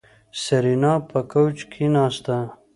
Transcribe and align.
سېرېنا 0.43 0.93
په 1.09 1.19
کوچ 1.31 1.57
کېناسته. 1.71 2.37